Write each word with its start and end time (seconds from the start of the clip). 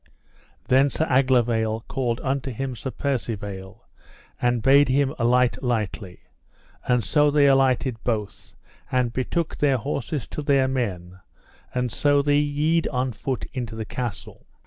Then 0.67 0.89
Sir 0.89 1.05
Aglovale 1.11 1.81
called 1.87 2.19
unto 2.23 2.49
him 2.49 2.75
Sir 2.75 2.89
Percivale, 2.89 3.87
and 4.41 4.63
bade 4.63 4.89
him 4.89 5.13
alight 5.19 5.61
lightly; 5.61 6.21
and 6.87 7.03
so 7.03 7.29
they 7.29 7.45
alighted 7.45 8.03
both, 8.03 8.55
and 8.91 9.13
betook 9.13 9.57
their 9.57 9.77
horses 9.77 10.27
to 10.29 10.41
their 10.41 10.67
men, 10.67 11.19
and 11.75 11.91
so 11.91 12.23
they 12.23 12.39
yede 12.39 12.87
on 12.87 13.11
foot 13.11 13.45
into 13.53 13.75
the 13.75 13.85
castle. 13.85 14.47